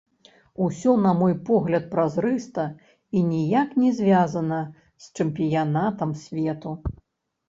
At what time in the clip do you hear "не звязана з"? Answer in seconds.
3.81-5.13